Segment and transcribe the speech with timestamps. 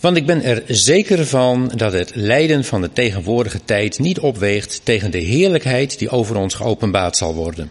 [0.00, 4.80] Want ik ben er zeker van dat het lijden van de tegenwoordige tijd niet opweegt
[4.84, 7.70] tegen de heerlijkheid die over ons geopenbaard zal worden.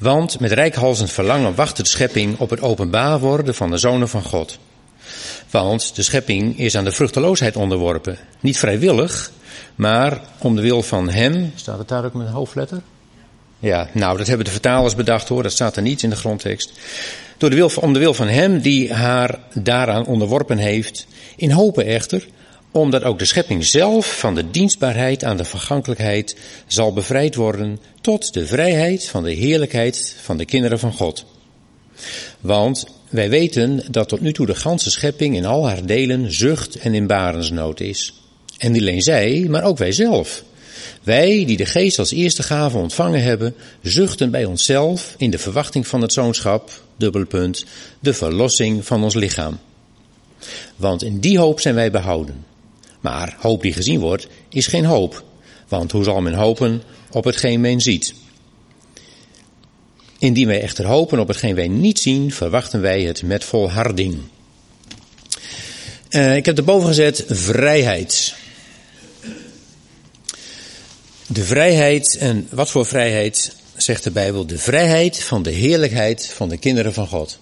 [0.00, 4.22] Want met rijkhalsend verlangen wacht de schepping op het openbaar worden van de zonen van
[4.22, 4.58] God.
[5.50, 8.18] Want de schepping is aan de vruchteloosheid onderworpen.
[8.40, 9.30] Niet vrijwillig,
[9.74, 11.52] maar om de wil van hem.
[11.54, 12.80] Staat het daar ook met hoofdletter?
[13.58, 16.72] Ja, nou, dat hebben de vertalers bedacht hoor, dat staat er niet in de grondtekst.
[17.36, 21.86] Door de wil, om de wil van hem die haar daaraan onderworpen heeft, in hopen
[21.86, 22.26] echter,
[22.70, 28.32] omdat ook de schepping zelf van de dienstbaarheid aan de vergankelijkheid zal bevrijd worden tot
[28.32, 31.24] de vrijheid van de heerlijkheid van de kinderen van God.
[32.40, 36.76] Want wij weten dat tot nu toe de ganse schepping in al haar delen zucht
[36.76, 38.14] en in barensnood is.
[38.58, 40.44] En niet alleen zij, maar ook wij zelf.
[41.02, 45.86] Wij, die de geest als eerste gave ontvangen hebben, zuchten bij onszelf in de verwachting
[45.86, 47.64] van het zoonschap, dubbelpunt,
[48.00, 49.58] de verlossing van ons lichaam.
[50.76, 52.44] Want in die hoop zijn wij behouden.
[53.00, 55.24] Maar hoop die gezien wordt, is geen hoop.
[55.68, 58.14] Want hoe zal men hopen op hetgeen men ziet?
[60.18, 64.18] Indien wij echter hopen op hetgeen wij niet zien, verwachten wij het met volharding.
[66.10, 68.34] Uh, ik heb erboven gezet vrijheid.
[71.26, 74.46] De vrijheid, en wat voor vrijheid zegt de Bijbel?
[74.46, 77.38] De vrijheid van de heerlijkheid van de kinderen van God.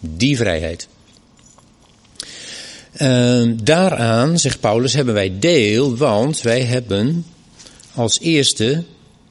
[0.00, 0.88] Die vrijheid.
[2.98, 7.26] Uh, daaraan, zegt Paulus, hebben wij deel, want wij hebben
[7.94, 8.84] als eerste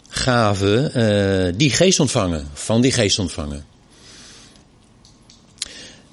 [0.09, 0.91] gave
[1.51, 3.65] uh, die geest ontvangen, van die geest ontvangen.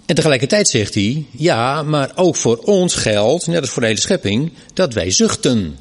[0.06, 4.00] En tegelijkertijd zegt hij, ja, maar ook voor ons geldt, net als voor de hele
[4.00, 5.78] schepping, dat wij zuchten.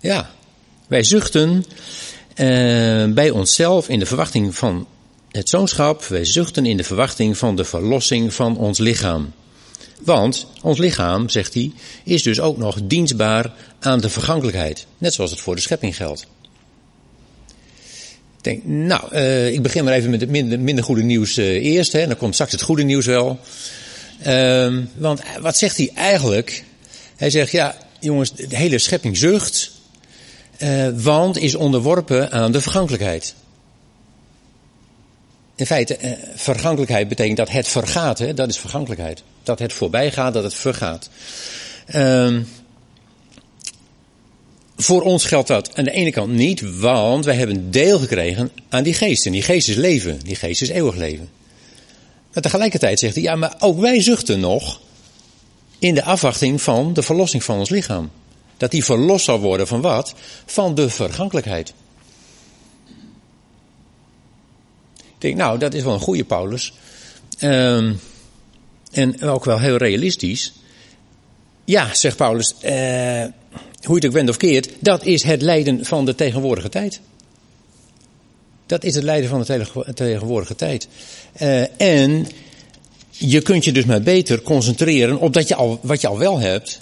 [0.00, 0.30] Ja,
[0.86, 1.64] wij zuchten
[2.36, 4.86] uh, bij onszelf in de verwachting van
[5.32, 6.04] het zoonschap.
[6.04, 9.32] Wij zuchten in de verwachting van de verlossing van ons lichaam.
[10.00, 11.72] Want ons lichaam, zegt hij,
[12.04, 14.86] is dus ook nog dienstbaar aan de vergankelijkheid.
[14.98, 16.26] Net zoals het voor de schepping geldt.
[18.36, 21.46] Ik denk, nou, uh, ik begin maar even met het minder, minder goede nieuws uh,
[21.46, 21.92] eerst.
[21.92, 23.40] Hè, dan komt straks het goede nieuws wel.
[24.26, 26.64] Uh, want wat zegt hij eigenlijk?
[27.16, 29.70] Hij zegt, ja, jongens, de hele schepping zucht.
[30.94, 33.34] Want is onderworpen aan de vergankelijkheid.
[35.54, 38.36] In feite, uh, vergankelijkheid betekent dat het vergaat.
[38.36, 39.22] Dat is vergankelijkheid.
[39.42, 41.10] Dat het voorbij gaat, dat het vergaat.
[41.88, 42.36] Uh,
[44.76, 48.82] voor ons geldt dat aan de ene kant niet, want wij hebben deel gekregen aan
[48.82, 49.26] die geest.
[49.26, 51.30] En die geest is leven, die geest is eeuwig leven.
[52.32, 54.80] Maar tegelijkertijd zegt hij, ja, maar ook wij zuchten nog
[55.78, 58.10] in de afwachting van de verlossing van ons lichaam.
[58.56, 60.14] Dat die verlost zal worden van wat?
[60.46, 61.72] Van de vergankelijkheid.
[64.96, 66.72] Ik denk, nou, dat is wel een goede Paulus.
[67.40, 68.00] Um,
[68.92, 70.52] en ook wel heel realistisch.
[71.64, 73.24] Ja, zegt Paulus, uh,
[73.82, 77.00] hoe het ook wendt of keert, dat is het lijden van de tegenwoordige tijd.
[78.66, 80.88] Dat is het lijden van de tegenwoordige tijd.
[81.42, 82.26] Uh, en
[83.10, 86.38] je kunt je dus maar beter concentreren op dat je al, wat je al wel
[86.38, 86.80] hebt,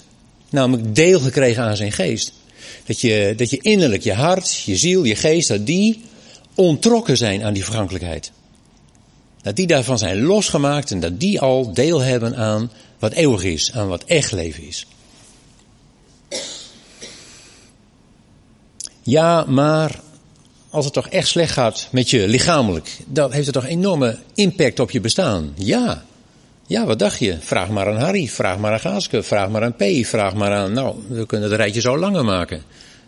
[0.49, 2.33] namelijk deel gekregen aan zijn geest.
[2.85, 6.01] Dat je, dat je innerlijk, je hart, je ziel, je geest, dat die
[6.55, 8.31] ontrokken zijn aan die vergankelijkheid.
[9.41, 13.71] Dat die daarvan zijn losgemaakt en dat die al deel hebben aan wat eeuwig is,
[13.73, 14.87] aan wat echt leven is.
[19.01, 19.99] Ja, maar
[20.69, 24.79] als het toch echt slecht gaat met je lichamelijk, dan heeft het toch enorme impact
[24.79, 25.53] op je bestaan.
[25.55, 26.03] Ja.
[26.67, 27.37] Ja, wat dacht je?
[27.39, 30.73] Vraag maar aan Harry, vraag maar aan Gaaske, vraag maar aan P, vraag maar aan,
[30.73, 32.63] nou, we kunnen het rijtje zo langer maken.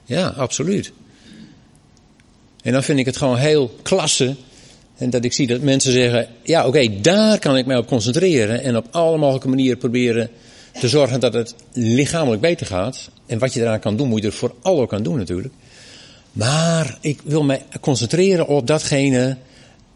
[0.05, 0.91] Ja, absoluut.
[2.63, 4.35] En dan vind ik het gewoon heel klasse.
[4.97, 8.63] En dat ik zie dat mensen zeggen, ja oké, daar kan ik mij op concentreren.
[8.63, 10.29] En op alle mogelijke manieren proberen
[10.79, 13.09] te zorgen dat het lichamelijk beter gaat.
[13.25, 15.53] En wat je eraan kan doen, moet je er vooral ook aan doen natuurlijk.
[16.31, 19.37] Maar ik wil mij concentreren op datgene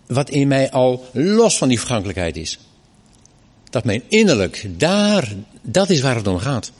[0.07, 2.59] wat in mij al los van die vergankelijkheid is.
[3.69, 6.71] Dat mijn innerlijk, daar, dat is waar het om gaat.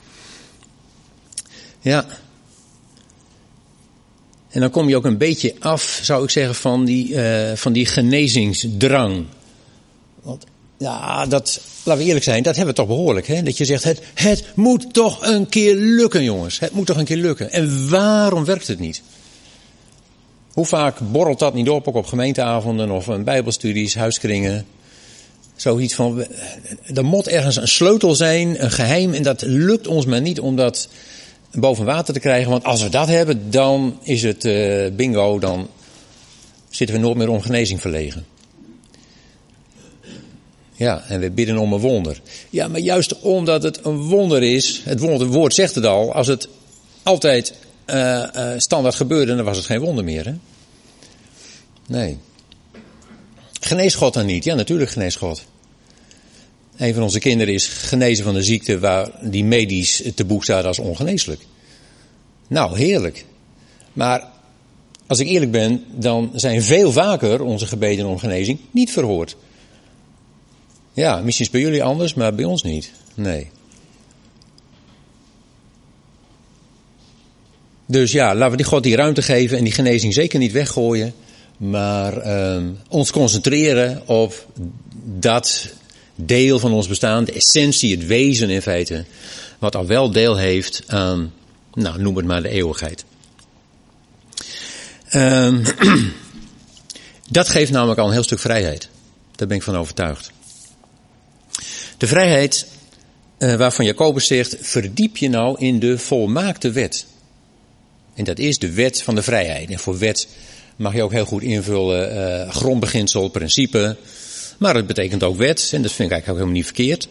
[1.82, 2.06] Ja.
[4.58, 7.74] En dan kom je ook een beetje af, zou ik zeggen, van die, uh, van
[7.74, 9.26] die genezingsdrang.
[10.22, 10.46] Want
[10.78, 13.28] ja, dat, laten we eerlijk zijn, dat hebben we toch behoorlijk.
[13.28, 13.44] Hè?
[13.44, 16.60] Dat je zegt, het, het moet toch een keer lukken, jongens.
[16.60, 17.52] Het moet toch een keer lukken.
[17.52, 19.02] En waarom werkt het niet?
[20.54, 24.66] Hoe vaak borrelt dat niet op, ook op gemeenteavonden of in bijbelstudies, huiskringen.
[25.56, 26.26] Zoiets van,
[26.94, 29.14] er moet ergens een sleutel zijn, een geheim.
[29.14, 30.88] En dat lukt ons maar niet om dat
[31.52, 32.52] boven water te krijgen.
[32.52, 35.70] Want als we dat hebben, dan is het uh, bingo, dan
[36.70, 38.26] zitten we nooit meer om genezing verlegen.
[40.74, 42.22] Ja, en we bidden om een wonder.
[42.50, 46.48] Ja, maar juist omdat het een wonder is, het woord zegt het al, als het
[47.04, 47.54] altijd
[47.86, 50.26] uh, uh, standaard gebeurde, dan was het geen wonder meer.
[50.26, 50.34] Hè?
[51.88, 52.18] Nee.
[53.60, 54.44] Genees God dan niet?
[54.44, 55.46] Ja, natuurlijk genees God.
[56.78, 60.66] Een van onze kinderen is genezen van een ziekte waar die medisch te boek staat
[60.66, 61.42] als ongeneeslijk.
[62.48, 63.26] Nou, heerlijk.
[63.94, 64.28] Maar
[65.08, 69.36] als ik eerlijk ben, dan zijn veel vaker onze gebeden om genezing niet verhoord.
[70.94, 72.92] Ja, misschien is bij jullie anders, maar bij ons niet.
[73.14, 73.50] Nee.
[77.86, 81.14] Dus ja, laten we die God die ruimte geven en die genezing zeker niet weggooien.
[81.58, 84.48] Maar uh, ons concentreren op
[85.04, 85.74] dat
[86.18, 89.06] deel van ons bestaan, de essentie, het wezen in feite.
[89.60, 91.34] Wat al wel deel heeft aan,
[91.74, 93.06] nou noem het maar de eeuwigheid.
[95.12, 95.56] Uh,
[97.30, 98.90] dat geeft namelijk al een heel stuk vrijheid.
[99.36, 100.32] Daar ben ik van overtuigd.
[101.98, 102.68] De vrijheid
[103.38, 107.06] uh, waarvan Jacobus zegt, verdiep je nou in de volmaakte wet.
[108.14, 109.70] En dat is de wet van de vrijheid.
[109.70, 110.28] En voor wet
[110.76, 113.98] mag je ook heel goed invullen uh, grondbeginsel, principe.
[114.58, 117.08] Maar het betekent ook wet, en dat vind ik eigenlijk ook helemaal niet verkeerd.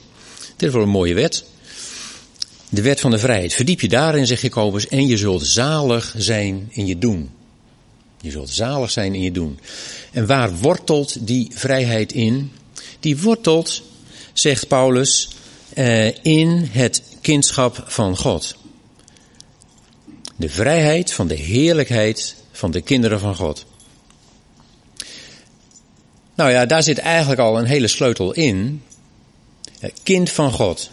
[0.57, 1.45] Dit is wel een mooie wet.
[2.69, 3.55] De wet van de vrijheid.
[3.55, 7.31] Verdiep je daarin, zegt Jacobus, en je zult zalig zijn in je doen.
[8.21, 9.59] Je zult zalig zijn in je doen.
[10.13, 12.53] En waar wortelt die vrijheid in?
[13.01, 13.83] Die wortelt,
[14.33, 15.29] zegt Paulus,
[15.75, 18.57] uh, in het kindschap van God.
[20.37, 23.66] De vrijheid van de heerlijkheid van de kinderen van God.
[26.37, 28.83] Nou ja, daar zit eigenlijk al een hele sleutel in.
[30.03, 30.91] Kind van God.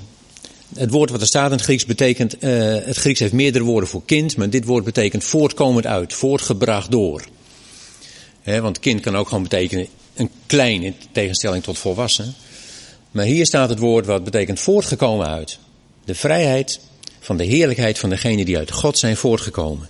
[0.76, 2.50] Het woord wat er staat in het Grieks betekent, uh,
[2.86, 7.24] het Grieks heeft meerdere woorden voor kind, maar dit woord betekent voortkomend uit, voortgebracht door.
[8.44, 12.34] Want kind kan ook gewoon betekenen een klein in tegenstelling tot volwassen.
[13.12, 15.58] Maar hier staat het woord wat betekent voortgekomen uit.
[16.06, 16.80] De vrijheid
[17.20, 19.90] van de heerlijkheid van degenen die uit God zijn voortgekomen.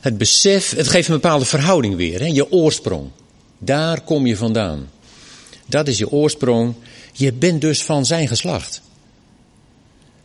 [0.00, 2.26] Het besef, het geeft een bepaalde verhouding weer, hè?
[2.26, 3.10] je oorsprong.
[3.58, 4.90] Daar kom je vandaan.
[5.66, 6.74] Dat is je oorsprong.
[7.12, 8.82] Je bent dus van zijn geslacht.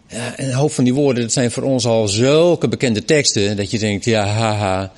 [0.07, 3.57] Ja, en een hoop van die woorden, dat zijn voor ons al zulke bekende teksten,
[3.57, 4.91] dat je denkt, ja, haha,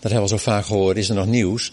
[0.00, 1.72] dat hebben we zo vaak gehoord, is er nog nieuws?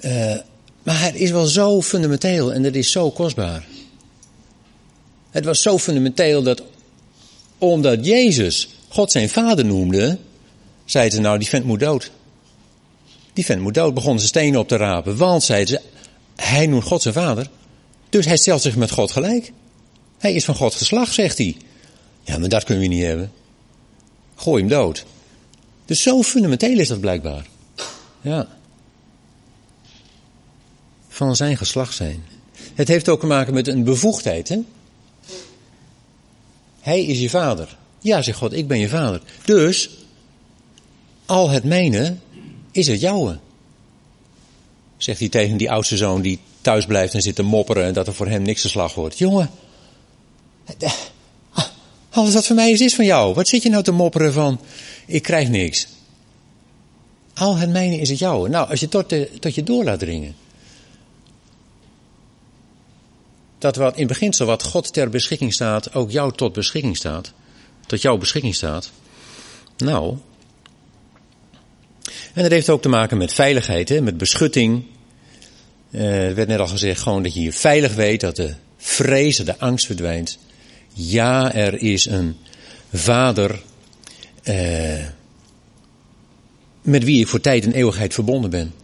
[0.00, 0.34] Uh,
[0.82, 3.66] maar het is wel zo fundamenteel en het is zo kostbaar.
[5.30, 6.62] Het was zo fundamenteel dat
[7.58, 10.18] omdat Jezus God zijn vader noemde,
[10.84, 12.10] zeiden ze nou, die vent moet dood.
[13.36, 13.94] Die vent moet dood.
[13.94, 15.16] Begonnen ze stenen op te rapen.
[15.16, 15.80] Want, zeiden ze,
[16.36, 17.50] hij noemt God zijn vader.
[18.08, 19.52] Dus hij stelt zich met God gelijk.
[20.18, 21.56] Hij is van God geslacht, zegt hij.
[22.22, 23.32] Ja, maar dat kunnen we niet hebben.
[24.34, 25.04] Gooi hem dood.
[25.84, 27.46] Dus zo fundamenteel is dat blijkbaar.
[28.20, 28.48] Ja.
[31.08, 32.24] Van zijn geslacht zijn.
[32.74, 34.58] Het heeft ook te maken met een bevoegdheid, hè?
[36.80, 37.76] Hij is je vader.
[38.00, 39.22] Ja, zegt God, ik ben je vader.
[39.44, 39.90] Dus,
[41.26, 42.16] al het mijne
[42.76, 43.38] is het jouwe.
[44.96, 48.06] Zegt hij tegen die oudste zoon die thuis blijft en zit te mopperen en dat
[48.06, 49.18] er voor hem niks te slag wordt.
[49.18, 49.50] Jongen,
[52.10, 53.34] alles wat voor mij is, is van jou.
[53.34, 54.60] Wat zit je nou te mopperen van,
[55.06, 55.86] ik krijg niks.
[57.34, 58.48] Al het mijne is het jouwe.
[58.48, 60.34] Nou, als je tot, tot je door laat dringen.
[63.58, 67.32] dat wat in beginsel wat God ter beschikking staat, ook jou tot beschikking staat.
[67.86, 68.90] Tot jouw beschikking staat.
[69.76, 70.16] Nou.
[72.36, 74.84] En dat heeft ook te maken met veiligheid, met beschutting.
[75.90, 79.36] Uh, er werd net al gezegd, gewoon dat je je veilig weet, dat de vrees,
[79.36, 80.38] de angst verdwijnt.
[80.92, 82.36] Ja, er is een
[82.92, 83.62] vader
[84.44, 85.04] uh,
[86.82, 88.74] met wie ik voor tijd en eeuwigheid verbonden ben.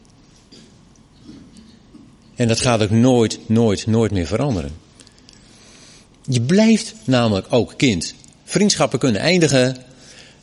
[2.34, 4.72] En dat gaat ook nooit, nooit, nooit meer veranderen.
[6.28, 8.14] Je blijft namelijk ook kind.
[8.44, 9.76] Vriendschappen kunnen eindigen,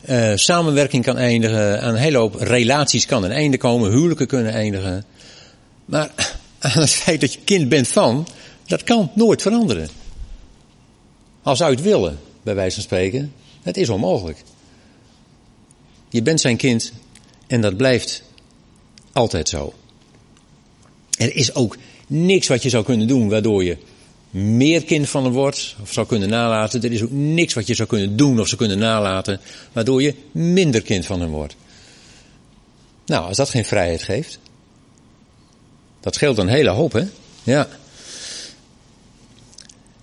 [0.08, 1.80] Uh, samenwerking kan eindigen.
[1.80, 3.90] Aan een hele hoop relaties kan een einde komen.
[3.90, 5.04] Huwelijken kunnen eindigen.
[5.84, 6.10] Maar
[6.58, 8.28] aan het feit dat je kind bent van,
[8.66, 9.88] dat kan nooit veranderen.
[11.42, 13.32] Al zou je het willen, bij wijze van spreken.
[13.62, 14.42] Het is onmogelijk.
[16.08, 16.92] Je bent zijn kind
[17.46, 18.22] en dat blijft
[19.12, 19.72] altijd zo.
[21.18, 21.76] Er is ook
[22.06, 23.76] niks wat je zou kunnen doen waardoor je
[24.30, 26.82] meer kind van hem wordt of zou kunnen nalaten.
[26.82, 29.40] Er is ook niks wat je zou kunnen doen of zou kunnen nalaten
[29.72, 31.56] waardoor je minder kind van hem wordt.
[33.06, 34.38] Nou, als dat geen vrijheid geeft,
[36.00, 37.04] dat scheelt een hele hoop, hè?
[37.42, 37.68] Ja.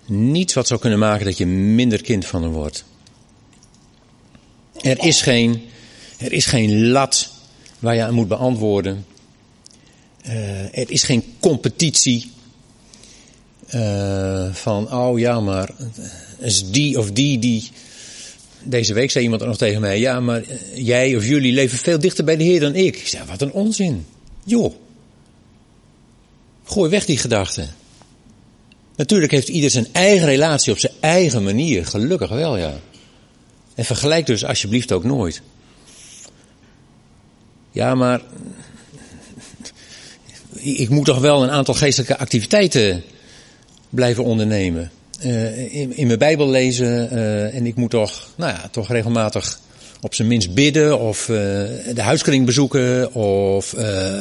[0.06, 2.84] Niets wat zou kunnen maken dat je minder kind van hem wordt.
[4.82, 5.70] Er is geen,
[6.18, 7.30] er is geen lat
[7.80, 9.06] waar je aan moet beantwoorden.
[10.26, 12.32] Uh, er is geen competitie
[13.76, 15.70] uh, van, oh ja, maar
[16.38, 17.70] is die of die die.
[18.64, 20.44] Deze week zei iemand er nog tegen mij, ja, maar
[20.76, 22.96] jij of jullie leven veel dichter bij de Heer dan ik.
[22.96, 24.06] Ik zei, wat een onzin.
[24.44, 24.74] Joh.
[26.64, 27.68] Gooi weg die gedachte.
[28.96, 31.86] Natuurlijk heeft ieder zijn eigen relatie op zijn eigen manier.
[31.86, 32.74] Gelukkig wel, ja.
[33.76, 35.42] En vergelijk dus alsjeblieft ook nooit.
[37.72, 38.22] Ja, maar
[40.54, 43.04] ik moet toch wel een aantal geestelijke activiteiten
[43.90, 44.92] blijven ondernemen.
[45.26, 49.60] Uh, in, in, mijn Bijbel lezen uh, en ik moet toch, nou ja, toch regelmatig
[50.02, 51.36] op zijn minst bidden of uh,
[51.96, 53.76] de huiskring bezoeken of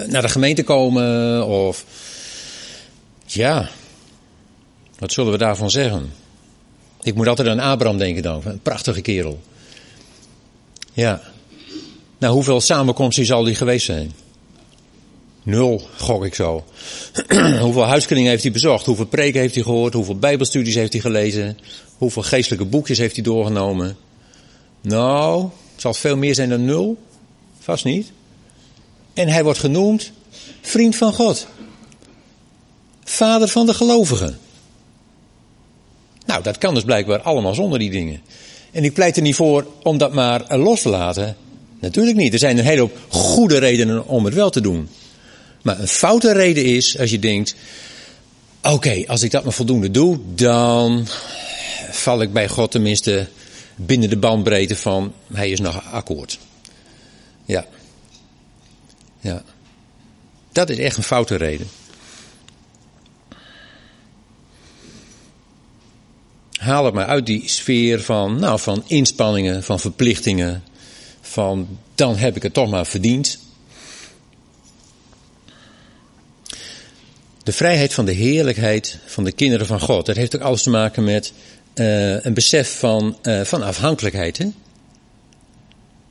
[0.07, 1.85] naar de gemeente komen of
[3.27, 3.69] ja,
[4.99, 6.13] wat zullen we daarvan zeggen?
[7.03, 9.41] Ik moet altijd aan Abraham denken dan, een prachtige kerel.
[10.93, 11.21] Ja.
[12.19, 14.13] Nou, hoeveel samenkomsten zal die geweest zijn?
[15.47, 16.65] Nul, gok ik zo.
[17.61, 18.87] hoeveel huiskringen heeft hij bezocht?
[18.87, 19.95] Hoeveel preken heeft hij gehoord?
[19.95, 21.59] Hoeveel bijbelstudies heeft hij gelezen?
[21.99, 23.97] Hoeveel geestelijke boekjes heeft hij doorgenomen?
[24.81, 26.99] Nou, zal het veel meer zijn dan nul?
[27.59, 28.13] Vast niet.
[29.15, 30.13] En hij wordt genoemd
[30.61, 31.47] vriend van God.
[33.05, 34.39] Vader van de gelovigen.
[36.25, 38.21] Nou, dat kan dus blijkbaar allemaal zonder die dingen.
[38.71, 41.37] En ik pleit er niet voor om dat maar los te laten.
[41.81, 42.33] Natuurlijk niet.
[42.33, 44.89] Er zijn een hele hoop goede redenen om het wel te doen.
[45.67, 47.55] Maar een foute reden is als je denkt:
[48.63, 51.07] oké, als ik dat maar voldoende doe, dan
[51.91, 53.29] val ik bij God tenminste
[53.77, 56.39] binnen de bandbreedte van hij is nog akkoord.
[57.45, 57.67] Ja.
[59.21, 59.43] Ja.
[60.53, 61.69] Dat is echt een foute reden.
[66.53, 70.65] Haal het maar uit die sfeer van, nou, van inspanningen, van verplichtingen,
[71.21, 73.45] van dan heb ik het toch maar verdiend.
[77.47, 80.71] De vrijheid van de heerlijkheid van de kinderen van God, dat heeft ook alles te
[80.71, 81.33] maken met
[81.75, 84.39] uh, een besef van, uh, van afhankelijkheid.
[84.39, 84.47] Hè?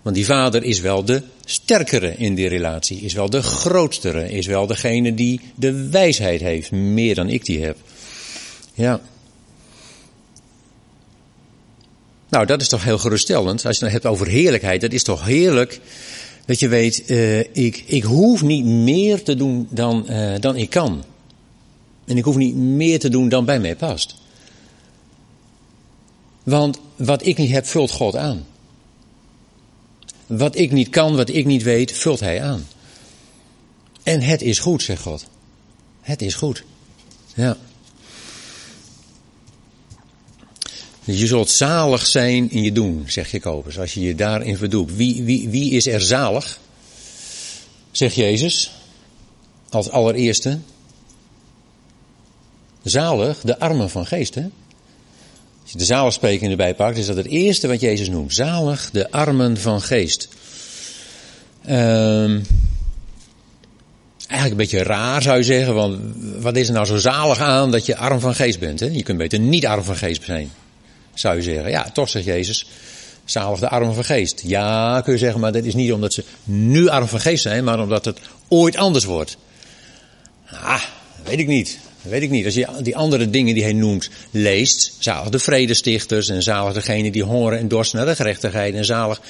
[0.01, 4.45] Want die vader is wel de sterkere in die relatie, is wel de grootste, is
[4.45, 7.77] wel degene die de wijsheid heeft, meer dan ik die heb.
[8.73, 9.01] Ja.
[12.29, 13.65] Nou, dat is toch heel geruststellend.
[13.65, 15.79] Als je het hebt over heerlijkheid, dat is toch heerlijk
[16.45, 20.07] dat je weet, uh, ik, ik hoef niet meer te doen dan,
[20.39, 21.03] dan ik kan.
[22.05, 24.15] En ik hoef niet meer te doen dan bij mij past.
[26.43, 28.45] Want wat ik niet heb, vult God aan.
[30.27, 32.67] Wat ik niet kan, wat ik niet weet, vult Hij aan.
[34.03, 35.25] En het is goed, zegt God.
[36.01, 36.63] Het is goed.
[37.35, 37.57] Ja.
[41.03, 44.95] Je zult zalig zijn in je doen, zegt Jacobus, als je je daarin verdoet.
[44.95, 46.59] Wie, wie, wie is er zalig?
[47.91, 48.71] Zegt Jezus,
[49.69, 50.59] als allereerste.
[52.89, 54.35] Zalig, de armen van geest.
[54.35, 54.41] Hè?
[55.61, 58.33] Als je de zaligsprekingen erbij pakt, is dat het eerste wat Jezus noemt.
[58.33, 60.27] Zalig, de armen van geest.
[61.69, 62.45] Um,
[64.27, 65.99] eigenlijk een beetje raar zou je zeggen, want
[66.39, 68.79] wat is er nou zo zalig aan dat je arm van geest bent?
[68.79, 68.85] Hè?
[68.85, 70.51] Je kunt beter niet arm van geest zijn
[71.19, 71.69] zou je zeggen.
[71.69, 72.65] Ja, toch zegt Jezus,
[73.25, 74.41] zalig de armen van geest.
[74.45, 77.63] Ja, kun je zeggen, maar dat is niet omdat ze nu arm van geest zijn,
[77.63, 79.37] maar omdat het ooit anders wordt.
[80.49, 80.83] Ah,
[81.23, 81.79] weet ik niet.
[82.09, 82.45] Weet ik niet.
[82.45, 87.11] Als je die andere dingen die hij noemt leest, zalig de vredestichters en zalig degene
[87.11, 89.21] die hongeren en dorsten naar de gerechtigheid en zalig,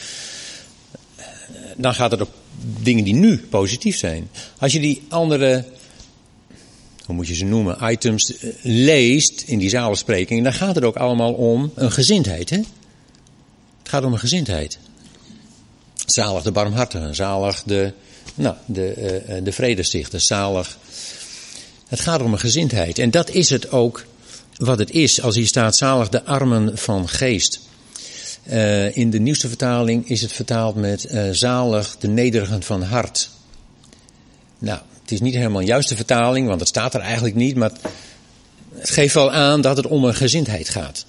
[1.75, 2.33] dan gaat het op
[2.81, 4.29] dingen die nu positief zijn.
[4.57, 5.65] Als je die andere
[7.05, 10.95] hoe moet je ze noemen, items eh, leest in die zalenspreking, dan gaat het ook
[10.95, 12.49] allemaal om een gezindheid.
[12.49, 12.57] Hè?
[12.57, 14.77] Het gaat om een gezindheid.
[16.05, 17.93] Zalig de barmhartigen, zalig de,
[18.35, 20.77] nou, de, uh, de vredestichter, zalig.
[21.95, 22.99] Het gaat om een gezindheid.
[22.99, 24.05] En dat is het ook
[24.57, 27.59] wat het is als hier staat zalig de armen van geest.
[28.47, 33.29] Uh, in de nieuwste vertaling is het vertaald met uh, zalig de nederigen van hart.
[34.59, 37.71] Nou, het is niet helemaal een juiste vertaling, want het staat er eigenlijk niet, maar
[38.73, 41.05] het geeft wel aan dat het om een gezindheid gaat.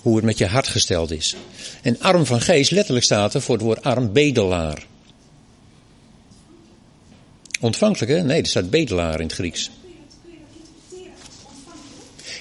[0.00, 1.36] Hoe het met je hart gesteld is.
[1.82, 4.90] En arm van geest, letterlijk staat er voor het woord arm bedelaar.
[7.62, 8.24] Ontvankelijk?
[8.24, 9.70] Nee, er staat bedelaar in het Grieks.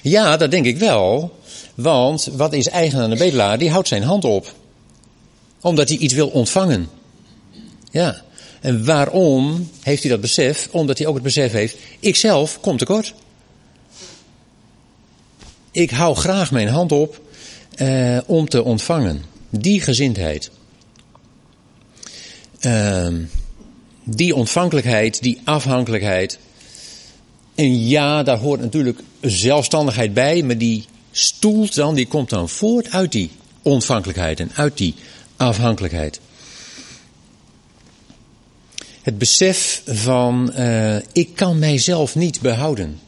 [0.02, 1.40] Ja, dat denk ik wel.
[1.76, 3.58] Want wat is eigen aan de bedelaar?
[3.58, 4.54] Die houdt zijn hand op.
[5.62, 6.90] Omdat hij iets wil ontvangen.
[7.92, 8.22] Ja.
[8.60, 10.68] En waarom heeft hij dat besef?
[10.72, 13.14] Omdat hij ook het besef heeft, ikzelf kom tekort.
[15.72, 17.22] Ik hou graag mijn hand op
[17.76, 19.24] eh, om te ontvangen.
[19.50, 20.52] Die gezindheid.
[22.62, 23.08] Uh,
[24.04, 26.40] die ontvankelijkheid, die afhankelijkheid.
[27.56, 32.90] En ja, daar hoort natuurlijk zelfstandigheid bij, maar die stoelt dan, die komt dan voort
[32.90, 33.32] uit die
[33.62, 34.96] ontvankelijkheid en uit die
[35.38, 36.20] afhankelijkheid.
[39.02, 43.00] Het besef van uh, ik kan mijzelf niet behouden.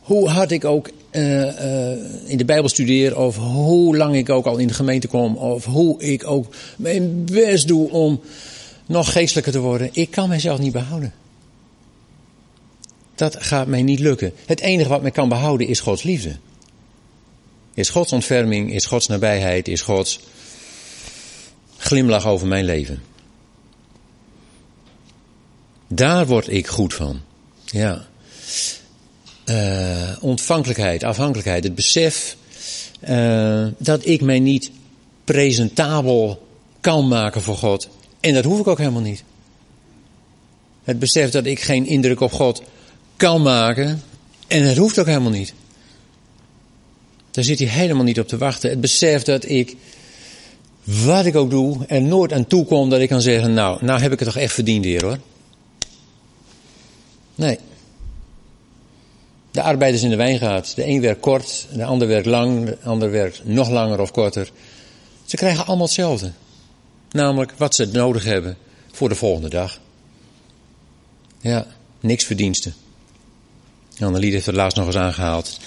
[0.00, 1.90] Hoe hard ik ook uh, uh,
[2.24, 5.64] in de Bijbel studeer, of hoe lang ik ook al in de gemeente kom, of
[5.64, 8.20] hoe ik ook mijn best doe om
[8.88, 11.14] nog geestelijker te worden, ik kan mijzelf niet behouden.
[13.14, 14.32] Dat gaat mij niet lukken.
[14.46, 16.36] Het enige wat mij kan behouden is Gods liefde.
[17.74, 20.20] Is Gods ontferming, is Gods nabijheid, is Gods
[21.76, 23.02] glimlach over mijn leven.
[25.86, 27.20] Daar word ik goed van.
[27.64, 28.06] Ja.
[29.44, 32.36] Uh, ontvankelijkheid, afhankelijkheid, het besef
[33.08, 34.70] uh, dat ik mij niet
[35.24, 36.46] presentabel
[36.80, 37.88] kan maken voor God.
[38.28, 39.22] En dat hoef ik ook helemaal niet.
[40.84, 42.62] Het besef dat ik geen indruk op God
[43.16, 44.02] kan maken.
[44.46, 45.54] En dat hoeft ook helemaal niet.
[47.30, 48.70] Daar zit hij helemaal niet op te wachten.
[48.70, 49.76] Het besef dat ik,
[50.84, 54.00] wat ik ook doe, er nooit aan toe kom dat ik kan zeggen, nou, nou
[54.00, 55.18] heb ik het toch echt verdiend hier hoor.
[57.34, 57.58] Nee.
[59.50, 60.76] De arbeiders in de wijngaard.
[60.76, 64.50] De een werkt kort, de ander werkt lang, de ander werkt nog langer of korter.
[65.24, 66.32] Ze krijgen allemaal hetzelfde.
[67.10, 68.56] Namelijk wat ze nodig hebben
[68.92, 69.80] voor de volgende dag.
[71.40, 71.66] Ja,
[72.00, 72.74] niks verdiensten.
[73.98, 75.58] Annelied heeft het laatst nog eens aangehaald.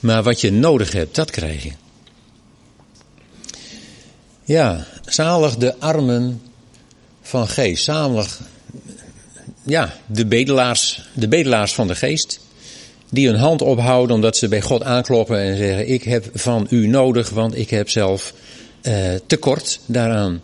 [0.00, 1.72] Maar wat je nodig hebt, dat krijg je.
[4.44, 6.42] Ja, zalig de armen
[7.22, 7.84] van geest.
[7.84, 8.40] Zalig,
[9.62, 12.40] ja, de bedelaars, de bedelaars van de geest.
[13.10, 16.86] Die hun hand ophouden omdat ze bij God aankloppen en zeggen: Ik heb van u
[16.86, 18.34] nodig, want ik heb zelf
[18.80, 20.40] eh, tekort daaraan.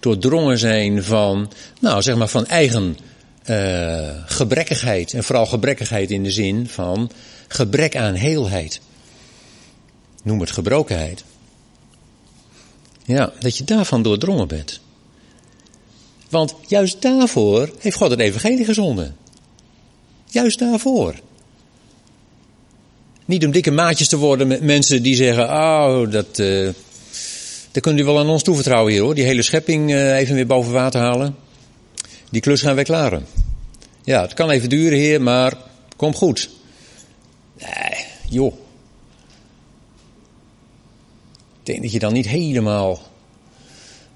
[0.00, 2.96] Doordrongen zijn van, nou zeg maar, van eigen
[3.46, 5.12] uh, gebrekkigheid.
[5.12, 7.10] En vooral gebrekkigheid in de zin van
[7.48, 8.80] gebrek aan heelheid.
[10.22, 11.24] Noem het gebrokenheid.
[13.04, 14.80] Ja, dat je daarvan doordrongen bent.
[16.28, 19.16] Want juist daarvoor heeft God het evangelie gezonden.
[20.26, 21.14] Juist daarvoor.
[23.24, 26.68] Niet om dikke maatjes te worden met mensen die zeggen, oh, dat, uh,
[27.72, 29.14] dat kunnen jullie wel aan ons toevertrouwen hier hoor.
[29.14, 31.36] Die hele schepping uh, even weer boven water halen.
[32.30, 33.26] Die klus gaan wij klaren.
[34.04, 35.56] Ja, het kan even duren, heer, maar
[35.96, 36.50] kom goed.
[37.58, 38.52] Nee, joh.
[41.60, 43.00] Ik denk dat je dan niet helemaal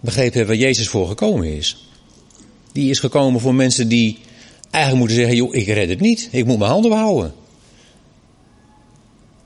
[0.00, 1.88] begrepen hebt waar Jezus voor gekomen is.
[2.72, 4.18] Die is gekomen voor mensen die
[4.70, 6.28] eigenlijk moeten zeggen, joh, ik red het niet.
[6.30, 7.34] Ik moet mijn handen behouden.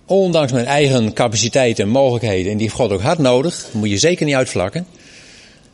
[0.08, 3.98] Ondanks mijn eigen capaciteiten en mogelijkheden, en die heeft God ook hard nodig, moet je
[3.98, 4.86] zeker niet uitvlakken.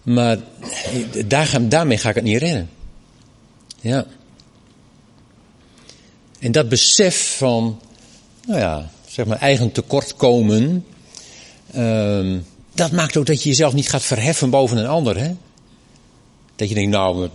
[0.02, 0.38] Maar
[1.26, 2.70] daar, daarmee ga ik het niet redden.
[3.80, 4.06] Ja.
[6.38, 7.80] En dat besef van,
[8.46, 10.84] nou ja, zeg maar eigen tekortkomen,
[11.74, 12.38] uh,
[12.74, 15.18] dat maakt ook dat je jezelf niet gaat verheffen boven een ander.
[15.18, 15.30] Hè?
[16.56, 17.28] Dat je denkt, nou,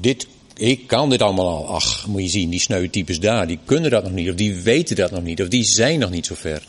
[0.00, 0.26] dit,
[0.62, 1.66] ik kan dit allemaal al.
[1.68, 4.54] Ach, moet je zien, die sneu types daar, die kunnen dat nog niet, of die
[4.54, 6.62] weten dat nog niet, of die zijn nog niet zo ver.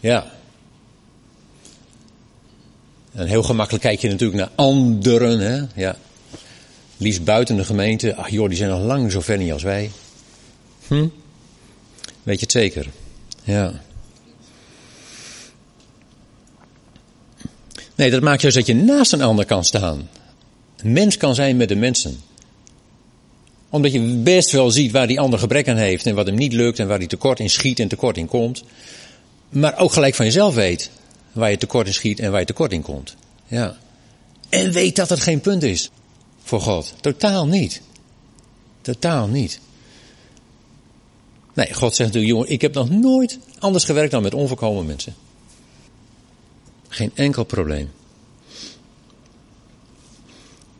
[0.00, 0.32] Ja.
[3.12, 5.62] En heel gemakkelijk kijk je natuurlijk naar anderen, hè.
[5.74, 5.96] Ja.
[6.96, 8.14] Liefst buiten de gemeente.
[8.16, 9.90] Ach joh, die zijn nog lang zo ver niet als wij.
[10.86, 11.08] Hm?
[12.22, 12.86] Weet je het zeker?
[13.42, 13.80] Ja.
[17.94, 20.08] Nee, dat maakt juist dat je naast een ander kan staan.
[20.76, 22.20] Een mens kan zijn met de mensen.
[23.74, 26.52] Omdat je best wel ziet waar die ander gebrek aan heeft en wat hem niet
[26.52, 28.64] lukt en waar hij tekort in schiet en tekort in komt.
[29.48, 30.90] Maar ook gelijk van jezelf weet
[31.32, 33.16] waar je tekort in schiet en waar je tekort in komt.
[33.46, 33.76] Ja.
[34.48, 35.90] En weet dat het geen punt is
[36.42, 36.94] voor God.
[37.00, 37.80] Totaal niet.
[38.80, 39.60] Totaal niet.
[41.54, 45.14] Nee, God zegt natuurlijk, jongen, ik heb nog nooit anders gewerkt dan met onvolkomen mensen.
[46.88, 47.90] Geen enkel probleem.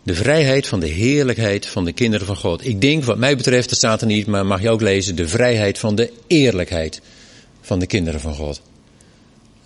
[0.04, 2.66] De vrijheid van de heerlijkheid van de kinderen van God.
[2.66, 5.28] Ik denk, wat mij betreft, dat staat er niet, maar mag je ook lezen, de
[5.28, 7.00] vrijheid van de eerlijkheid
[7.60, 8.60] van de kinderen van God.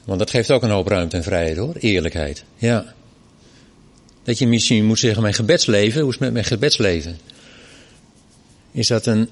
[0.05, 2.45] Want dat geeft ook een hoop ruimte en vrijheid hoor, eerlijkheid.
[2.57, 2.95] Ja.
[4.23, 7.19] Dat je misschien moet zeggen, mijn gebedsleven, hoe is het met mijn gebedsleven?
[8.73, 9.31] Is dat een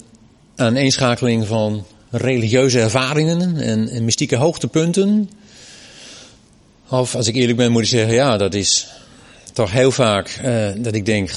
[0.56, 5.30] aaneenschakeling van religieuze ervaringen en, en mystieke hoogtepunten?
[6.88, 8.86] Of als ik eerlijk ben, moet ik zeggen, ja, dat is
[9.56, 11.30] toch heel vaak uh, dat ik denk,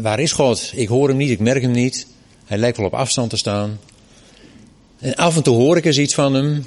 [0.00, 0.72] waar is God?
[0.74, 2.06] Ik hoor hem niet, ik merk hem niet.
[2.44, 3.80] Hij lijkt wel op afstand te staan.
[4.98, 6.66] En af en toe hoor ik eens iets van hem.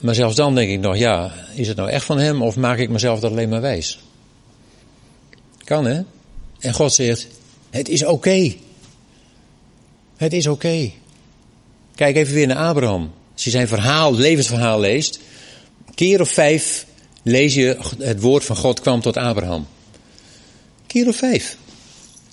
[0.00, 2.78] Maar zelfs dan denk ik nog, ja, is het nou echt van hem of maak
[2.78, 3.98] ik mezelf dat alleen maar wijs?
[5.64, 6.00] Kan hè?
[6.58, 7.26] En God zegt,
[7.70, 8.54] het is oké.
[10.16, 10.90] Het is oké.
[11.94, 13.12] Kijk even weer naar Abraham.
[13.32, 15.20] Als je zijn verhaal, levensverhaal leest,
[15.94, 16.86] keer of vijf
[17.22, 19.66] lees je het woord van God kwam tot Abraham.
[20.86, 21.56] Keer of vijf.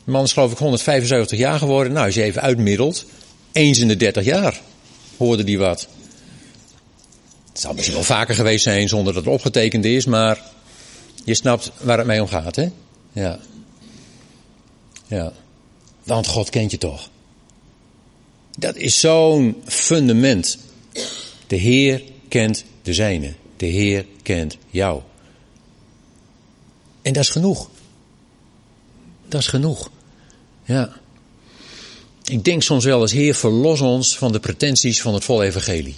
[0.05, 1.93] De man is geloof ik 175 jaar geworden.
[1.93, 3.05] Nou, als je even uitmiddelt,
[3.51, 4.61] eens in de 30 jaar
[5.17, 5.87] hoorde die wat.
[7.49, 10.41] Het zal misschien wel vaker geweest zijn zonder dat het opgetekend is, maar
[11.23, 12.69] je snapt waar het mee om gaat, hè?
[13.13, 13.39] Ja.
[15.07, 15.33] Ja.
[16.03, 17.09] Want God kent je toch.
[18.57, 20.57] Dat is zo'n fundament.
[21.47, 23.33] De Heer kent de zijne.
[23.57, 25.01] De Heer kent jou.
[27.01, 27.69] En dat is genoeg.
[29.27, 29.89] Dat is genoeg.
[30.63, 30.93] Ja.
[32.25, 35.95] Ik denk soms wel eens, Heer, verlos ons van de pretenties van het volle evangelie.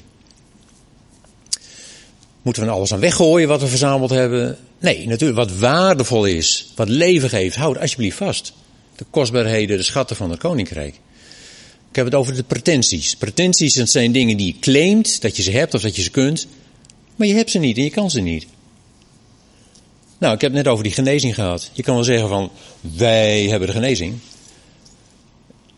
[2.41, 4.57] Moeten we alles aan weggooien wat we verzameld hebben?
[4.79, 5.39] Nee, natuurlijk.
[5.39, 8.53] Wat waardevol is, wat leven geeft, houd alsjeblieft vast.
[8.95, 10.99] De kostbaarheden, de schatten van het koninkrijk.
[11.89, 13.15] Ik heb het over de pretenties.
[13.15, 16.11] Pretenties dat zijn dingen die je claimt, dat je ze hebt of dat je ze
[16.11, 16.47] kunt.
[17.19, 18.47] Maar je hebt ze niet en je kan ze niet.
[20.17, 21.69] Nou, ik heb net over die genezing gehad.
[21.73, 22.51] Je kan wel zeggen van,
[22.81, 24.15] wij hebben de genezing.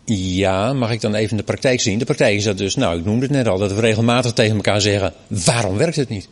[0.06, 2.00] Ja, mag ik dan even de praktijk zien?
[2.00, 4.56] De praktijk is dat dus, nou, ik noemde het net al, dat we regelmatig tegen
[4.56, 6.28] elkaar zeggen, waarom werkt het niet?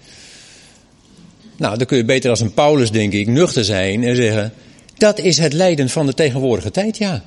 [1.58, 4.54] Nou, dan kun je beter als een Paulus, denk ik, nuchter zijn en zeggen,
[4.98, 7.24] dat is het lijden van de tegenwoordige tijd, ja.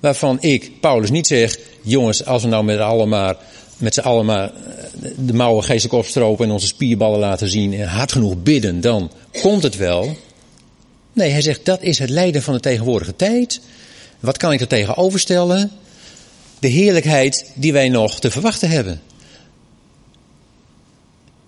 [0.00, 3.34] Waarvan ik, Paulus, niet zeg, jongens, als we nou met allemaal
[3.80, 4.52] met z'n allen maar
[5.16, 9.10] de mouwen geestelijk opstropen en onze spierballen laten zien en hard genoeg bidden, dan
[9.42, 10.16] komt het wel.
[11.12, 13.60] Nee, hij zegt dat is het lijden van de tegenwoordige tijd.
[14.20, 15.70] Wat kan ik er tegenover stellen?
[16.58, 19.00] De heerlijkheid die wij nog te verwachten hebben.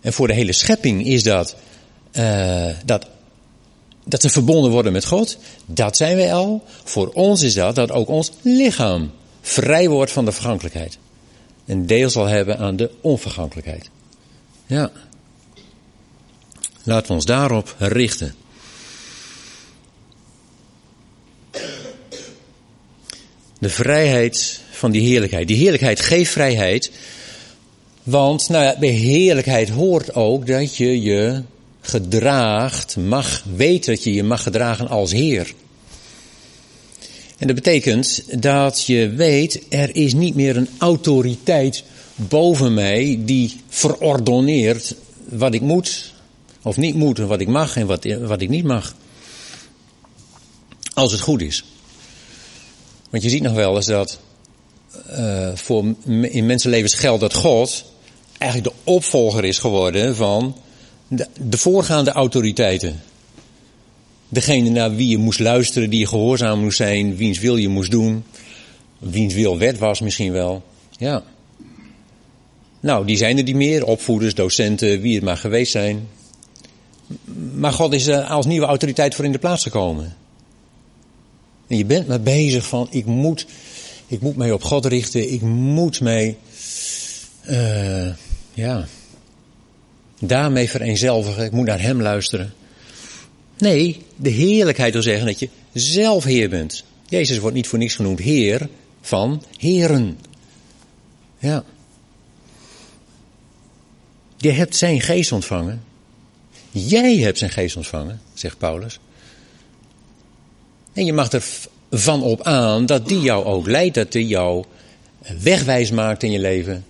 [0.01, 1.57] En voor de hele schepping is dat,
[2.13, 3.07] uh, dat,
[4.05, 5.39] dat ze verbonden worden met God.
[5.67, 6.65] Dat zijn wij al.
[6.85, 9.11] Voor ons is dat dat ook ons lichaam
[9.41, 10.99] vrij wordt van de vergankelijkheid
[11.67, 13.91] een deel zal hebben aan de onvergankelijkheid.
[14.67, 14.91] Ja.
[16.83, 18.35] Laten we ons daarop richten.
[23.59, 25.49] De vrijheid van die heerlijkheid.
[25.49, 26.91] Die heerlijkheid geeft vrijheid.
[28.03, 31.43] Want nou ja, bij heerlijkheid hoort ook dat je je
[31.81, 35.53] gedraagt, mag weten dat je je mag gedragen als Heer.
[37.43, 43.61] En dat betekent dat je weet, er is niet meer een autoriteit boven mij die
[43.69, 44.95] verordoneert
[45.29, 46.13] wat ik moet
[46.63, 48.95] of niet moet en wat ik mag en wat, wat ik niet mag.
[50.95, 51.65] Als het goed is.
[53.11, 54.19] Want je ziet nog wel eens dat
[55.11, 57.85] uh, voor in mensenlevens geldt dat God
[58.39, 60.57] eigenlijk de opvolger is geworden van
[61.41, 63.03] de voorgaande autoriteiten.
[64.33, 67.91] Degene naar wie je moest luisteren, die je gehoorzaam moest zijn, wiens wil je moest
[67.91, 68.25] doen,
[68.99, 70.63] wiens wil wet was misschien wel.
[70.99, 71.23] Ja.
[72.81, 76.09] Nou, die zijn er niet meer, opvoeders, docenten, wie het maar geweest zijn.
[77.55, 80.17] Maar God is er als nieuwe autoriteit voor in de plaats gekomen.
[81.67, 83.47] En je bent maar bezig van, ik moet,
[84.07, 86.37] ik moet mij op God richten, ik moet mij,
[87.51, 88.09] uh,
[88.55, 88.87] ja,
[90.19, 92.53] daarmee vereenzelvigen, ik moet naar Hem luisteren.
[93.63, 96.85] Nee, de heerlijkheid wil zeggen dat je zelf Heer bent.
[97.09, 98.69] Jezus wordt niet voor niks genoemd Heer
[99.01, 100.19] van Heren.
[101.39, 101.65] Ja.
[104.37, 105.85] Je hebt zijn geest ontvangen.
[106.71, 108.99] Jij hebt zijn geest ontvangen, zegt Paulus.
[110.93, 111.45] En je mag er
[111.91, 114.65] van op aan dat die jou ook leidt, dat die jou
[115.41, 116.85] wegwijs maakt in je leven.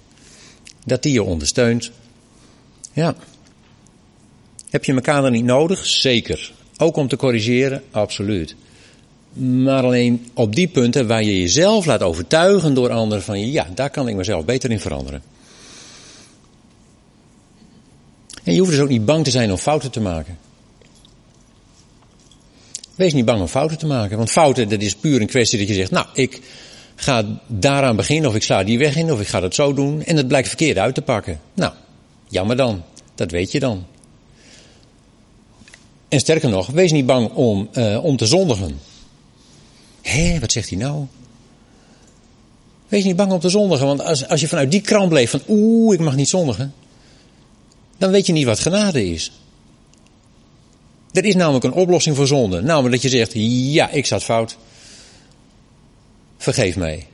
[0.85, 1.91] Dat die je ondersteunt.
[2.93, 3.15] Ja.
[4.71, 5.87] Heb je elkaar dan niet nodig?
[5.87, 6.53] Zeker.
[6.77, 7.83] Ook om te corrigeren?
[7.91, 8.55] Absoluut.
[9.33, 13.91] Maar alleen op die punten waar je jezelf laat overtuigen door anderen van ja, daar
[13.91, 15.23] kan ik mezelf beter in veranderen.
[18.45, 20.39] En je hoeft dus ook niet bang te zijn om fouten te maken.
[22.95, 24.17] Wees niet bang om fouten te maken.
[24.17, 26.41] Want fouten, dat is puur een kwestie dat je zegt, nou, ik
[26.95, 30.03] ga daaraan beginnen, of ik sla die weg in, of ik ga dat zo doen.
[30.03, 31.41] En het blijkt verkeerd uit te pakken.
[31.55, 31.73] Nou,
[32.29, 32.83] jammer dan.
[33.15, 33.87] Dat weet je dan.
[36.13, 38.81] En sterker nog, wees niet bang om, uh, om te zondigen.
[40.03, 41.07] Hé, wat zegt hij nou?
[42.89, 45.43] Wees niet bang om te zondigen, want als, als je vanuit die kramp leeft van
[45.49, 46.75] oeh, ik mag niet zondigen,
[47.99, 49.33] dan weet je niet wat genade is.
[51.13, 52.61] Er is namelijk een oplossing voor zonde.
[52.61, 53.33] Namelijk dat je zegt,
[53.73, 54.57] ja, ik zat fout.
[56.37, 57.07] Vergeef mij.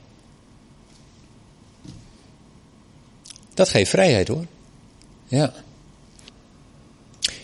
[3.53, 4.45] Dat geeft vrijheid hoor.
[5.27, 5.53] Ja.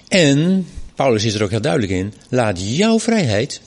[0.08, 3.62] En, Paulus is er ook heel duidelijk in, laat jouw vrijheid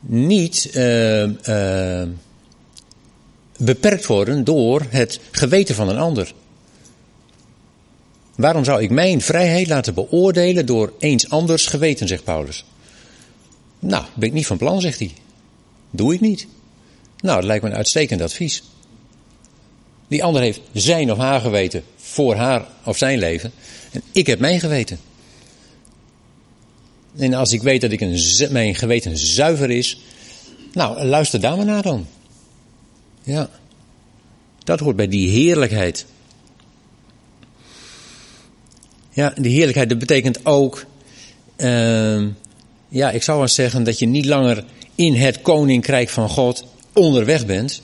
[0.00, 2.02] niet uh, uh,
[3.58, 6.32] beperkt worden door het geweten van een ander.
[8.34, 12.64] Waarom zou ik mijn vrijheid laten beoordelen door eens anders geweten, zegt Paulus.
[13.78, 15.12] Nou, ben ik niet van plan, zegt hij.
[15.90, 16.46] Doe ik niet.
[17.20, 18.62] Nou, dat lijkt me een uitstekend advies.
[20.08, 23.52] Die ander heeft zijn of haar geweten voor haar of zijn leven.
[23.90, 24.98] En ik heb mijn geweten.
[27.20, 28.18] En als ik weet dat ik een,
[28.50, 30.00] mijn geweten zuiver is,
[30.72, 32.06] nou, luister daar maar naar dan.
[33.22, 33.50] Ja.
[34.64, 36.06] Dat hoort bij die heerlijkheid.
[39.10, 40.84] Ja, die heerlijkheid, dat betekent ook,
[41.56, 42.26] uh,
[42.88, 47.46] ja, ik zou wel zeggen dat je niet langer in het koninkrijk van God onderweg
[47.46, 47.82] bent.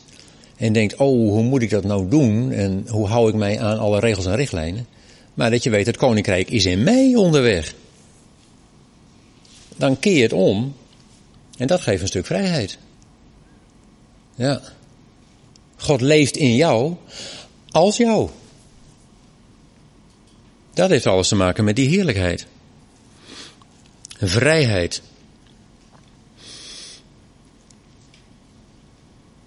[0.57, 2.53] En denkt, oh, hoe moet ik dat nou doen?
[2.53, 4.87] En hoe hou ik mij aan alle regels en richtlijnen?
[5.35, 7.75] Maar dat je weet, het koninkrijk is in mij onderweg.
[9.77, 10.77] Dan keer je het om.
[11.59, 12.79] En dat geeft een stuk vrijheid.
[14.35, 14.61] Ja.
[15.77, 16.95] God leeft in jou
[17.71, 18.31] als jou.
[20.75, 22.47] Dat heeft alles te maken met die heerlijkheid.
[24.19, 25.03] Vrijheid.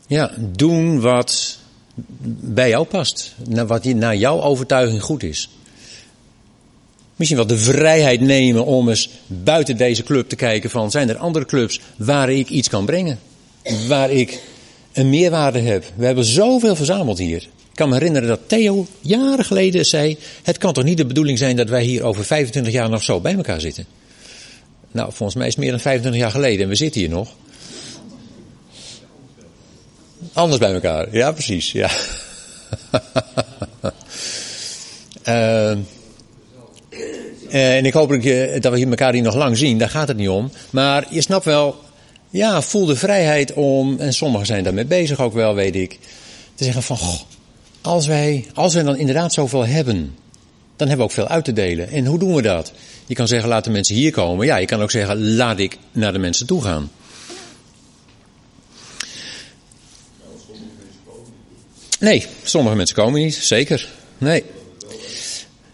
[0.07, 1.59] Ja, doen wat
[2.31, 3.35] bij jou past.
[3.67, 5.49] Wat naar jouw overtuiging goed is.
[7.19, 11.17] Misschien wel de vrijheid nemen om eens buiten deze club te kijken van zijn er
[11.17, 13.19] andere clubs waar ik iets kan brengen.
[13.87, 14.41] Waar ik
[14.93, 15.85] een meerwaarde heb.
[15.95, 17.41] We hebben zoveel verzameld hier.
[17.41, 21.37] Ik kan me herinneren dat Theo jaren geleden zei: Het kan toch niet de bedoeling
[21.37, 23.85] zijn dat wij hier over 25 jaar nog zo bij elkaar zitten?
[24.91, 27.35] Nou, volgens mij is het meer dan 25 jaar geleden en we zitten hier nog.
[30.33, 31.89] Anders bij elkaar, ja, precies, ja.
[35.27, 35.77] uh,
[37.49, 38.09] en ik hoop
[38.61, 40.51] dat we elkaar hier nog lang zien, daar gaat het niet om.
[40.69, 41.75] Maar je snapt wel,
[42.29, 45.99] ja, voel de vrijheid om, en sommigen zijn daarmee bezig ook wel, weet ik,
[46.55, 47.19] te zeggen van, goh,
[47.81, 50.15] als wij, als wij dan inderdaad zoveel hebben,
[50.75, 51.89] dan hebben we ook veel uit te delen.
[51.89, 52.71] En hoe doen we dat?
[53.05, 54.45] Je kan zeggen, laat de mensen hier komen.
[54.45, 56.91] Ja, je kan ook zeggen, laat ik naar de mensen toe gaan.
[61.99, 63.89] Nee, sommige mensen komen niet, zeker.
[64.17, 64.43] Nee.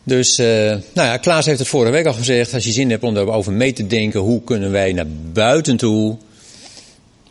[0.08, 2.54] Dus, uh, nou ja, Klaas heeft het vorige week al gezegd.
[2.54, 6.18] Als je zin hebt om erover mee te denken, hoe kunnen wij naar buiten toe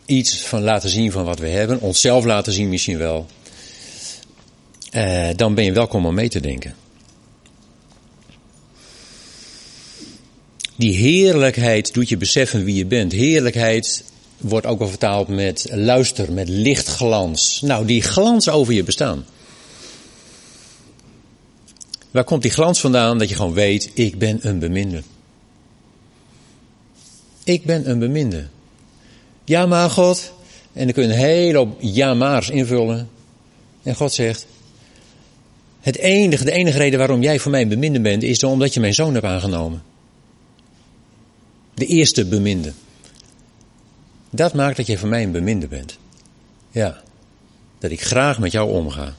[0.05, 3.25] iets van laten zien van wat we hebben, onszelf laten zien misschien wel,
[4.91, 6.75] uh, dan ben je welkom om mee te denken.
[10.75, 13.11] Die heerlijkheid doet je beseffen wie je bent.
[13.11, 14.03] Heerlijkheid
[14.37, 17.61] wordt ook wel vertaald met luister, met lichtglans.
[17.61, 19.25] Nou, die glans over je bestaan.
[22.15, 23.17] Waar komt die glans vandaan?
[23.17, 25.03] Dat je gewoon weet, ik ben een beminde.
[27.43, 28.47] Ik ben een beminde.
[29.43, 30.33] Ja, maar God.
[30.73, 33.09] En dan kun je een hele hoop ja maars invullen.
[33.83, 34.45] En God zegt,
[35.79, 38.93] het enige, de enige reden waarom jij voor mij beminde bent, is omdat je mijn
[38.93, 39.83] zoon hebt aangenomen.
[41.73, 42.73] De eerste beminde.
[44.29, 45.97] Dat maakt dat je voor mij een beminde bent.
[46.71, 47.01] Ja.
[47.79, 49.15] Dat ik graag met jou omga.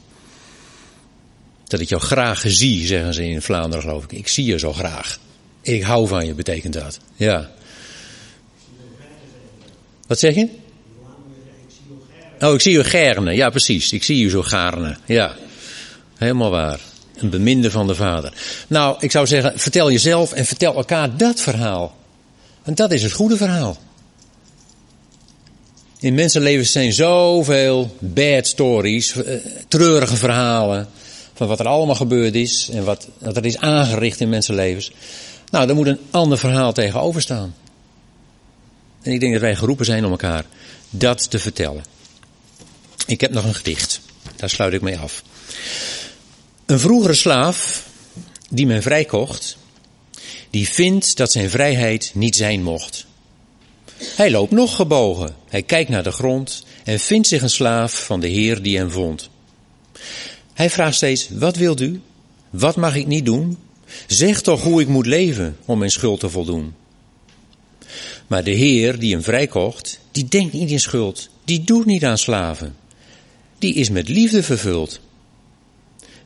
[1.66, 4.12] Dat ik jou graag zie, zeggen ze in Vlaanderen geloof ik.
[4.12, 5.18] Ik zie je zo graag.
[5.60, 6.98] Ik hou van je, betekent dat.
[7.14, 7.50] Ja.
[10.06, 10.48] Wat zeg je?
[12.40, 13.32] Oh, ik zie je gerne.
[13.32, 13.92] Ja, precies.
[13.92, 14.96] Ik zie je zo gaarne.
[15.04, 15.34] Ja.
[16.16, 16.80] Helemaal waar.
[17.16, 18.32] Een beminde van de Vader.
[18.68, 21.96] Nou, ik zou zeggen, vertel jezelf en vertel elkaar dat verhaal.
[22.62, 23.76] En dat is het goede verhaal.
[25.98, 29.34] In mensenlevens zijn zoveel bad stories, eh,
[29.68, 30.88] treurige verhalen
[31.36, 34.90] van wat er allemaal gebeurd is en wat, wat er is aangericht in mensenlevens.
[35.50, 37.54] Nou, daar moet een ander verhaal tegenover staan.
[39.02, 40.44] En ik denk dat wij geroepen zijn om elkaar
[40.90, 41.84] dat te vertellen.
[43.06, 44.00] Ik heb nog een gedicht.
[44.36, 45.22] Daar sluit ik mee af.
[46.66, 47.86] Een vroegere slaaf
[48.50, 49.56] die men vrijkocht,
[50.50, 53.06] die vindt dat zijn vrijheid niet zijn mocht.
[53.96, 58.20] Hij loopt nog gebogen, hij kijkt naar de grond en vindt zich een slaaf van
[58.20, 59.30] de Heer die hem vond.
[60.56, 62.00] Hij vraagt steeds, wat wilt u?
[62.50, 63.58] Wat mag ik niet doen?
[64.06, 66.74] Zeg toch hoe ik moet leven om mijn schuld te voldoen.
[68.26, 72.18] Maar de Heer die hem vrijkocht, die denkt niet in schuld, die doet niet aan
[72.18, 72.76] slaven.
[73.58, 75.00] Die is met liefde vervuld.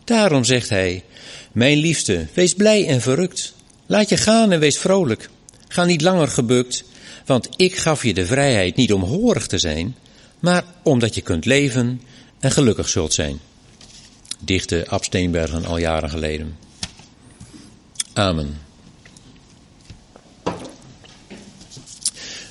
[0.04, 1.04] Daarom zegt hij,
[1.52, 3.54] mijn liefste, wees blij en verrukt.
[3.86, 5.28] Laat je gaan en wees vrolijk.
[5.68, 6.84] Ga niet langer gebukt,
[7.26, 9.96] want ik gaf je de vrijheid niet om horig te zijn,
[10.40, 12.00] maar omdat je kunt leven
[12.40, 13.40] en gelukkig zult zijn.
[14.40, 16.56] Dichte Ab Steenbergen al jaren geleden.
[18.12, 18.58] Amen.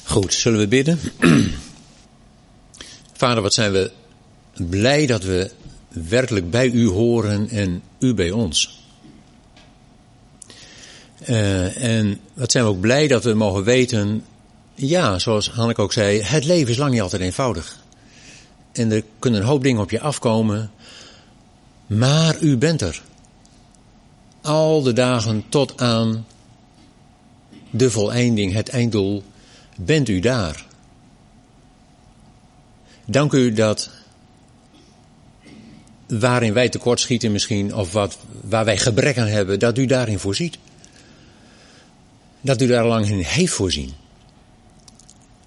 [0.04, 1.00] Goed, zullen we bidden?
[3.14, 3.92] Vader, wat zijn we
[4.54, 5.52] blij dat we
[5.88, 8.78] werkelijk bij u horen en u bij ons.
[11.28, 14.26] Uh, en wat zijn we ook blij dat we mogen weten,
[14.76, 17.80] ja, zoals Hanneke ook zei, het leven is lang niet altijd eenvoudig.
[18.72, 20.72] En er kunnen een hoop dingen op je afkomen,
[21.90, 23.02] maar u bent er.
[24.42, 26.26] Al de dagen tot aan
[27.70, 29.24] de voleinding, het einddoel,
[29.78, 30.66] bent u daar.
[33.06, 33.90] Dank u dat
[36.08, 40.58] waarin wij tekortschieten misschien, of wat, waar wij gebrek aan hebben, dat u daarin voorziet.
[42.42, 43.94] Dat u daar lang in heeft voorzien.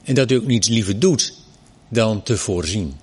[0.02, 1.34] En dat u ook niets liever doet
[1.88, 2.94] dan te voorzien.